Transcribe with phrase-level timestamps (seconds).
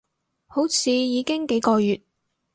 [0.47, 2.01] 好似已經幾個月